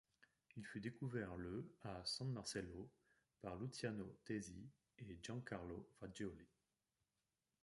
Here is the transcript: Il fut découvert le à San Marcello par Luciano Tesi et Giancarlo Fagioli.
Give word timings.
Il 0.57 0.65
fut 0.65 0.79
découvert 0.81 1.35
le 1.35 1.75
à 1.83 2.03
San 2.05 2.31
Marcello 2.31 2.89
par 3.39 3.55
Luciano 3.55 4.17
Tesi 4.25 4.65
et 4.97 5.19
Giancarlo 5.21 5.87
Fagioli. 5.99 6.47